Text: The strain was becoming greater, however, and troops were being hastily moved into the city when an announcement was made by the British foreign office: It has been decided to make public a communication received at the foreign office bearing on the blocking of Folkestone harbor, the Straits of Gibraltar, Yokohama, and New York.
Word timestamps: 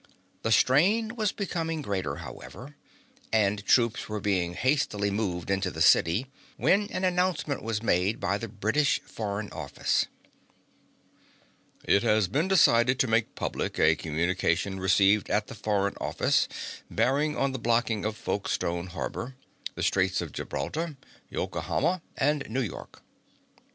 The 0.41 0.51
strain 0.51 1.15
was 1.15 1.31
becoming 1.31 1.83
greater, 1.83 2.15
however, 2.15 2.75
and 3.31 3.63
troops 3.63 4.09
were 4.09 4.19
being 4.19 4.55
hastily 4.55 5.11
moved 5.11 5.51
into 5.51 5.69
the 5.69 5.79
city 5.79 6.25
when 6.57 6.87
an 6.89 7.03
announcement 7.03 7.61
was 7.61 7.83
made 7.83 8.19
by 8.19 8.39
the 8.39 8.47
British 8.47 8.99
foreign 9.03 9.51
office: 9.51 10.07
It 11.83 12.01
has 12.01 12.27
been 12.27 12.47
decided 12.47 12.97
to 12.97 13.07
make 13.07 13.35
public 13.35 13.79
a 13.79 13.95
communication 13.95 14.79
received 14.79 15.29
at 15.29 15.45
the 15.45 15.53
foreign 15.53 15.95
office 16.01 16.47
bearing 16.89 17.37
on 17.37 17.51
the 17.51 17.59
blocking 17.59 18.03
of 18.03 18.17
Folkestone 18.17 18.87
harbor, 18.87 19.35
the 19.75 19.83
Straits 19.83 20.19
of 20.19 20.31
Gibraltar, 20.31 20.97
Yokohama, 21.29 22.01
and 22.17 22.43
New 22.49 22.61
York. 22.63 23.03